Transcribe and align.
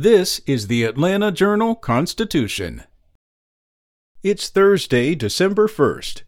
This 0.00 0.40
is 0.46 0.68
the 0.68 0.84
Atlanta 0.84 1.32
Journal 1.32 1.74
Constitution. 1.74 2.84
It's 4.22 4.48
Thursday, 4.48 5.16
December 5.16 5.66
1st. 5.66 6.22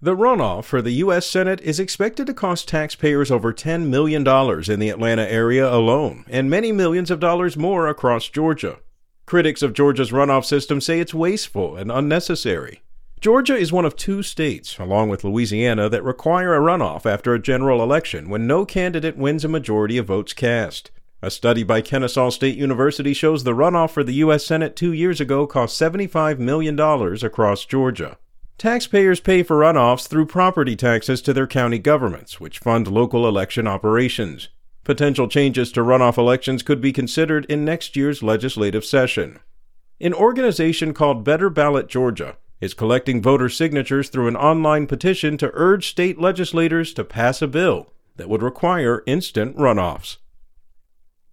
The 0.00 0.14
runoff 0.14 0.66
for 0.66 0.80
the 0.80 0.92
U.S. 0.92 1.26
Senate 1.26 1.60
is 1.62 1.80
expected 1.80 2.28
to 2.28 2.32
cost 2.32 2.68
taxpayers 2.68 3.32
over 3.32 3.52
$10 3.52 3.88
million 3.88 4.20
in 4.20 4.78
the 4.78 4.88
Atlanta 4.88 5.28
area 5.28 5.68
alone, 5.68 6.24
and 6.28 6.48
many 6.48 6.70
millions 6.70 7.10
of 7.10 7.18
dollars 7.18 7.56
more 7.56 7.88
across 7.88 8.28
Georgia. 8.28 8.78
Critics 9.26 9.62
of 9.62 9.72
Georgia's 9.72 10.12
runoff 10.12 10.44
system 10.44 10.80
say 10.80 11.00
it's 11.00 11.12
wasteful 11.12 11.74
and 11.76 11.90
unnecessary. 11.90 12.82
Georgia 13.20 13.56
is 13.56 13.72
one 13.72 13.84
of 13.84 13.96
two 13.96 14.22
states, 14.22 14.78
along 14.78 15.08
with 15.08 15.24
Louisiana, 15.24 15.88
that 15.88 16.04
require 16.04 16.54
a 16.54 16.60
runoff 16.60 17.04
after 17.04 17.34
a 17.34 17.42
general 17.42 17.82
election 17.82 18.28
when 18.28 18.46
no 18.46 18.64
candidate 18.64 19.16
wins 19.16 19.44
a 19.44 19.48
majority 19.48 19.98
of 19.98 20.06
votes 20.06 20.32
cast. 20.32 20.92
A 21.24 21.30
study 21.30 21.62
by 21.62 21.82
Kennesaw 21.82 22.30
State 22.30 22.56
University 22.56 23.14
shows 23.14 23.44
the 23.44 23.54
runoff 23.54 23.90
for 23.90 24.02
the 24.02 24.14
U.S. 24.14 24.44
Senate 24.44 24.74
two 24.74 24.92
years 24.92 25.20
ago 25.20 25.46
cost 25.46 25.80
$75 25.80 26.40
million 26.40 26.76
across 26.80 27.64
Georgia. 27.64 28.18
Taxpayers 28.58 29.20
pay 29.20 29.44
for 29.44 29.58
runoffs 29.58 30.08
through 30.08 30.26
property 30.26 30.74
taxes 30.74 31.22
to 31.22 31.32
their 31.32 31.46
county 31.46 31.78
governments, 31.78 32.40
which 32.40 32.58
fund 32.58 32.88
local 32.88 33.28
election 33.28 33.68
operations. 33.68 34.48
Potential 34.82 35.28
changes 35.28 35.70
to 35.70 35.82
runoff 35.82 36.18
elections 36.18 36.64
could 36.64 36.80
be 36.80 36.92
considered 36.92 37.44
in 37.44 37.64
next 37.64 37.94
year's 37.94 38.24
legislative 38.24 38.84
session. 38.84 39.38
An 40.00 40.12
organization 40.12 40.92
called 40.92 41.22
Better 41.22 41.48
Ballot 41.48 41.86
Georgia 41.86 42.36
is 42.60 42.74
collecting 42.74 43.22
voter 43.22 43.48
signatures 43.48 44.08
through 44.08 44.26
an 44.26 44.36
online 44.36 44.88
petition 44.88 45.36
to 45.38 45.52
urge 45.54 45.88
state 45.88 46.18
legislators 46.18 46.92
to 46.94 47.04
pass 47.04 47.40
a 47.40 47.46
bill 47.46 47.92
that 48.16 48.28
would 48.28 48.42
require 48.42 49.04
instant 49.06 49.56
runoffs. 49.56 50.16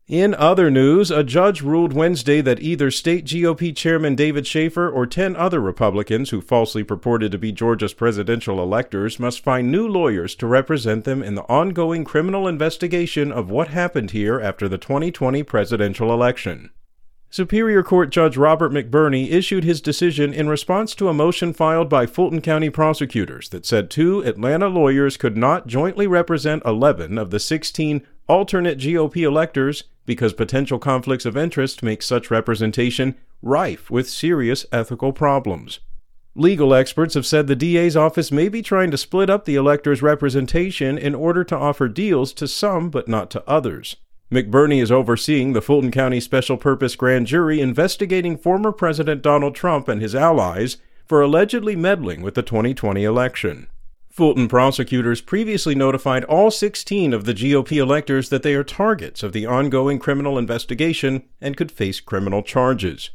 In 0.09 0.34
other 0.34 0.72
news, 0.72 1.12
a 1.12 1.23
judge 1.23 1.62
ruled 1.62 1.94
Wednesday 1.94 2.41
that 2.41 2.63
either 2.63 2.90
state 2.90 3.26
GOP 3.26 3.76
chairman 3.76 4.16
David 4.16 4.48
Shafer 4.48 4.90
or 4.90 5.05
10 5.05 5.36
other 5.36 5.61
Republicans 5.61 6.31
who 6.31 6.42
falsely 6.42 6.83
purported 6.83 7.31
to 7.31 7.38
be 7.38 7.52
Georgia's 7.52 7.94
presidential 7.94 8.59
electors 8.59 9.20
must 9.20 9.44
find 9.44 9.72
new 9.72 9.88
lawyers 9.88 10.33
to 10.38 10.48
represent 10.48 11.03
them 11.03 11.22
in 11.22 11.36
the 11.36 11.44
ongoing 11.44 12.03
criminal 12.03 12.48
investigation 12.48 13.31
of 13.31 13.52
what 13.52 13.67
happened 13.67 14.09
here 14.09 14.42
after 14.42 14.67
the 14.67 14.80
2020 14.80 15.44
presidential 15.44 16.11
election. 16.11 16.72
Superior 17.31 17.83
Court 17.83 18.09
Judge 18.09 18.38
Robert 18.38 18.72
McBurney 18.72 19.30
issued 19.30 19.63
his 19.63 19.81
decision 19.81 20.33
in 20.33 20.49
response 20.49 20.95
to 20.95 21.09
a 21.09 21.13
motion 21.13 21.53
filed 21.53 21.88
by 21.88 22.08
Fulton 22.08 22.41
County 22.41 22.71
prosecutors 22.71 23.49
that 23.49 23.67
said 23.67 23.91
two 23.91 24.21
Atlanta 24.21 24.67
lawyers 24.67 25.16
could 25.16 25.38
not 25.38 25.67
jointly 25.67 26.08
represent 26.08 26.63
11 26.66 27.19
of 27.19 27.30
the 27.30 27.39
16 27.39 28.02
alternate 28.27 28.80
GOP 28.80 29.17
electors 29.17 29.83
because 30.08 30.33
potential 30.33 30.80
conflicts 30.80 31.25
of 31.25 31.38
interest 31.38 31.83
make 31.83 32.02
such 32.02 32.31
representation 32.31 33.16
rife 33.43 33.91
with 33.91 34.09
serious 34.09 34.66
ethical 34.71 35.14
problems. 35.14 35.81
Legal 36.33 36.73
experts 36.73 37.14
have 37.14 37.27
said 37.27 37.45
the 37.45 37.55
DA's 37.55 37.95
office 37.95 38.31
may 38.31 38.49
be 38.49 38.64
trying 38.64 38.89
to 38.89 38.97
split 38.97 39.30
up 39.30 39.45
the 39.45 39.55
electors' 39.55 40.02
representation 40.02 40.97
in 40.97 41.14
order 41.14 41.43
to 41.43 41.55
offer 41.55 41.88
deals 41.88 42.33
to 42.33 42.47
some 42.47 42.89
but 42.89 43.08
not 43.08 43.30
to 43.30 43.47
others. 43.47 43.97
McBurney 44.31 44.80
is 44.80 44.91
overseeing 44.91 45.53
the 45.53 45.61
Fulton 45.61 45.89
County 45.89 46.19
Special 46.19 46.55
Purpose 46.55 46.95
Grand 46.95 47.25
Jury 47.25 47.59
investigating 47.59 48.38
former 48.38 48.71
President 48.71 49.23
Donald 49.23 49.55
Trump 49.55 49.88
and 49.88 50.03
his 50.03 50.13
allies 50.13 50.77
for 51.08 51.19
allegedly 51.19 51.75
meddling 51.75 52.21
with 52.21 52.36
the 52.36 52.44
2020 52.44 53.03
election. 53.03 53.66
Fulton 54.08 54.47
prosecutors 54.47 55.21
previously 55.21 55.73
notified 55.73 56.23
all 56.25 56.52
16 56.52 57.11
of 57.11 57.25
the 57.25 57.33
GOP 57.33 57.77
electors 57.77 58.30
that 58.30 58.44
they 58.44 58.53
are 58.53 58.63
targets 58.63 59.23
of 59.23 59.33
the 59.33 59.47
ongoing 59.47 59.97
criminal 59.97 60.38
investigation 60.38 61.23
and 61.41 61.58
could 61.58 61.71
face 61.71 61.99
criminal 61.99 62.43
charges. 62.43 63.09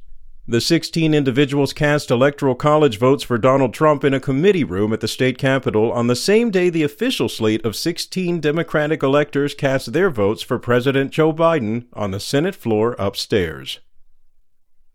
The 0.47 0.61
16 0.61 1.15
individuals 1.15 1.73
cast 1.73 2.11
electoral 2.11 2.55
college 2.55 2.99
votes 2.99 3.23
for 3.23 3.39
Donald 3.39 3.73
Trump 3.73 4.05
in 4.05 4.13
a 4.13 4.21
committee 4.21 4.63
room 4.63 4.93
at 4.93 5.01
the 5.01 5.09
state 5.09 5.39
capitol 5.39 5.91
on 5.91 6.07
the 6.07 6.15
same 6.15 6.51
day 6.51 6.69
the 6.69 6.83
official 6.83 7.31
slate 7.31 7.65
of 7.65 7.75
16 7.75 8.41
Democratic 8.41 9.03
electors 9.03 9.55
cast 9.55 9.95
their 9.95 10.11
votes 10.11 10.43
for 10.43 10.59
President 10.59 11.13
Joe 11.13 11.33
Biden 11.33 11.87
on 11.95 12.11
the 12.11 12.21
Senate 12.21 12.55
floor 12.55 12.95
upstairs. 12.99 13.81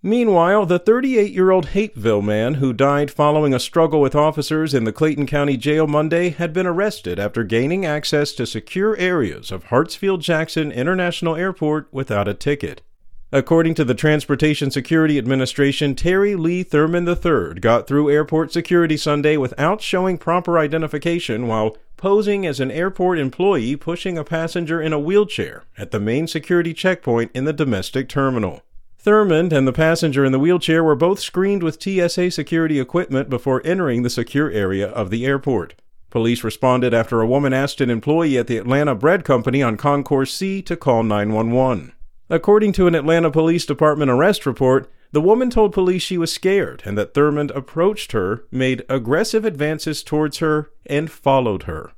Meanwhile, 0.03 0.67
the 0.67 0.77
38 0.77 1.31
year 1.31 1.49
old 1.49 1.69
Hapeville 1.69 2.21
man 2.21 2.55
who 2.55 2.71
died 2.71 3.09
following 3.09 3.51
a 3.51 3.59
struggle 3.59 4.01
with 4.01 4.13
officers 4.13 4.75
in 4.75 4.83
the 4.83 4.93
Clayton 4.93 5.25
County 5.25 5.57
Jail 5.57 5.87
Monday 5.87 6.29
had 6.29 6.53
been 6.53 6.67
arrested 6.67 7.17
after 7.17 7.43
gaining 7.43 7.87
access 7.87 8.33
to 8.33 8.45
secure 8.45 8.95
areas 8.97 9.51
of 9.51 9.65
Hartsfield 9.65 10.21
Jackson 10.21 10.71
International 10.71 11.35
Airport 11.35 11.87
without 11.91 12.27
a 12.27 12.35
ticket. 12.35 12.83
According 13.31 13.75
to 13.75 13.85
the 13.85 13.93
Transportation 13.93 14.71
Security 14.71 15.19
Administration, 15.19 15.93
Terry 15.93 16.35
Lee 16.35 16.63
Thurmond 16.63 17.07
III 17.07 17.59
got 17.59 17.85
through 17.85 18.09
airport 18.09 18.51
security 18.51 18.97
Sunday 18.97 19.37
without 19.37 19.81
showing 19.81 20.17
proper 20.17 20.57
identification 20.57 21.45
while 21.45 21.77
posing 21.95 22.47
as 22.47 22.59
an 22.59 22.71
airport 22.71 23.19
employee 23.19 23.75
pushing 23.75 24.17
a 24.17 24.23
passenger 24.23 24.81
in 24.81 24.93
a 24.93 24.99
wheelchair 24.99 25.65
at 25.77 25.91
the 25.91 25.99
main 25.99 26.25
security 26.25 26.73
checkpoint 26.73 27.29
in 27.35 27.45
the 27.45 27.53
domestic 27.53 28.09
terminal. 28.09 28.63
Thurmond 29.05 29.53
and 29.53 29.67
the 29.67 29.73
passenger 29.73 30.25
in 30.25 30.31
the 30.31 30.39
wheelchair 30.39 30.83
were 30.83 30.95
both 30.95 31.19
screened 31.19 31.61
with 31.61 31.81
TSA 31.81 32.31
security 32.31 32.79
equipment 32.79 33.29
before 33.29 33.61
entering 33.63 34.01
the 34.01 34.09
secure 34.09 34.49
area 34.49 34.87
of 34.87 35.11
the 35.11 35.27
airport. 35.27 35.75
Police 36.09 36.43
responded 36.43 36.95
after 36.95 37.21
a 37.21 37.27
woman 37.27 37.53
asked 37.53 37.79
an 37.79 37.91
employee 37.91 38.39
at 38.39 38.47
the 38.47 38.57
Atlanta 38.57 38.95
Bread 38.95 39.23
Company 39.23 39.61
on 39.61 39.77
Concourse 39.77 40.33
C 40.33 40.63
to 40.63 40.75
call 40.75 41.03
911. 41.03 41.93
According 42.29 42.73
to 42.73 42.85
an 42.85 42.93
Atlanta 42.93 43.31
Police 43.31 43.65
Department 43.65 44.11
arrest 44.11 44.45
report, 44.45 44.91
the 45.11 45.21
woman 45.21 45.49
told 45.49 45.73
police 45.73 46.03
she 46.03 46.17
was 46.17 46.31
scared 46.31 46.83
and 46.85 46.95
that 46.97 47.15
Thurmond 47.15 47.49
approached 47.55 48.11
her, 48.11 48.43
made 48.51 48.85
aggressive 48.87 49.45
advances 49.45 50.03
towards 50.03 50.37
her, 50.37 50.69
and 50.85 51.09
followed 51.09 51.63
her. 51.63 51.91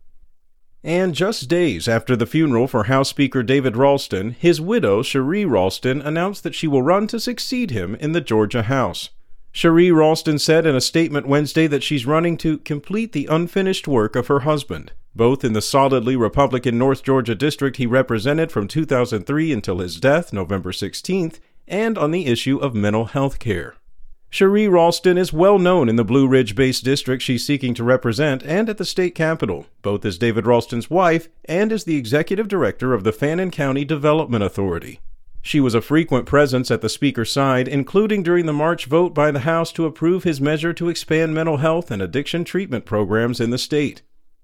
And 0.83 1.13
just 1.13 1.49
days 1.49 1.87
after 1.87 2.15
the 2.15 2.25
funeral 2.25 2.67
for 2.67 2.85
House 2.85 3.09
Speaker 3.09 3.43
David 3.43 3.75
Ralston, 3.75 4.31
his 4.31 4.61
widow, 4.61 5.03
Sheree 5.03 5.45
Ralston, 5.45 6.01
announced 6.01 6.43
that 6.43 6.55
she 6.55 6.67
will 6.67 6.81
run 6.81 7.07
to 7.07 7.19
succeed 7.19 7.71
him 7.71 7.95
in 7.95 8.13
the 8.13 8.21
Georgia 8.21 8.63
House. 8.63 9.09
Sheree 9.53 9.93
Ralston 9.93 10.39
said 10.39 10.65
in 10.65 10.75
a 10.75 10.81
statement 10.81 11.27
Wednesday 11.27 11.67
that 11.67 11.83
she's 11.83 12.05
running 12.05 12.37
to 12.37 12.59
complete 12.59 13.11
the 13.11 13.27
unfinished 13.27 13.87
work 13.87 14.15
of 14.15 14.27
her 14.27 14.41
husband, 14.41 14.93
both 15.13 15.43
in 15.43 15.53
the 15.53 15.61
solidly 15.61 16.15
Republican 16.15 16.77
North 16.77 17.03
Georgia 17.03 17.35
district 17.35 17.77
he 17.77 17.85
represented 17.85 18.51
from 18.51 18.67
2003 18.67 19.51
until 19.51 19.79
his 19.79 19.99
death, 19.99 20.31
November 20.31 20.71
16th, 20.71 21.39
and 21.67 21.97
on 21.97 22.11
the 22.11 22.27
issue 22.27 22.57
of 22.59 22.73
mental 22.73 23.05
health 23.05 23.39
care. 23.39 23.75
Sheree 24.31 24.71
Ralston 24.71 25.17
is 25.17 25.33
well 25.33 25.59
known 25.59 25.89
in 25.89 25.97
the 25.97 26.05
Blue 26.05 26.25
Ridge 26.25 26.55
based 26.55 26.85
district 26.85 27.21
she's 27.21 27.45
seeking 27.45 27.73
to 27.73 27.83
represent 27.83 28.43
and 28.43 28.69
at 28.69 28.77
the 28.77 28.85
state 28.85 29.13
capitol, 29.13 29.65
both 29.81 30.05
as 30.05 30.17
David 30.17 30.47
Ralston's 30.47 30.89
wife 30.89 31.27
and 31.43 31.73
as 31.73 31.83
the 31.83 31.97
executive 31.97 32.47
director 32.47 32.93
of 32.93 33.03
the 33.03 33.11
Fannin 33.11 33.51
County 33.51 33.83
Development 33.83 34.41
Authority. 34.41 35.01
She 35.41 35.59
was 35.59 35.73
a 35.73 35.81
frequent 35.81 36.25
presence 36.25 36.69
at 36.69 36.81
the 36.81 36.89
Speaker's 36.89 37.31
side, 37.31 37.67
including 37.67 38.23
during 38.23 38.45
the 38.45 38.53
March 38.53 38.85
vote 38.85 39.13
by 39.13 39.31
the 39.31 39.39
House 39.39 39.71
to 39.73 39.85
approve 39.85 40.23
his 40.23 40.39
measure 40.39 40.73
to 40.73 40.89
expand 40.89 41.33
mental 41.33 41.57
health 41.57 41.89
and 41.91 42.01
addiction 42.01 42.43
treatment 42.43 42.85
programs 42.85 43.39
in 43.39 43.49
the 43.49 43.57
state. 43.57 44.01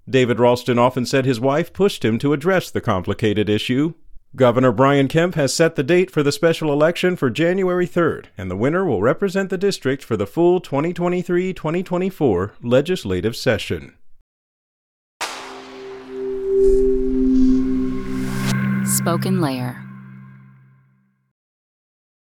David 0.08 0.40
Ralston 0.40 0.78
often 0.78 1.06
said 1.06 1.24
his 1.24 1.40
wife 1.40 1.72
pushed 1.72 2.04
him 2.04 2.18
to 2.18 2.32
address 2.32 2.70
the 2.70 2.80
complicated 2.80 3.48
issue, 3.48 3.94
Governor 4.36 4.72
Brian 4.72 5.08
Kemp 5.08 5.36
has 5.36 5.54
set 5.54 5.74
the 5.74 5.82
date 5.82 6.10
for 6.10 6.22
the 6.22 6.32
special 6.32 6.70
election 6.70 7.16
for 7.16 7.30
January 7.30 7.86
3rd, 7.86 8.26
and 8.36 8.50
the 8.50 8.56
winner 8.56 8.84
will 8.84 9.00
represent 9.00 9.48
the 9.48 9.56
district 9.56 10.04
for 10.04 10.18
the 10.18 10.26
full 10.26 10.60
2023 10.60 11.54
2024 11.54 12.52
legislative 12.62 13.34
session. 13.34 13.94
SpokenLayer 18.84 19.87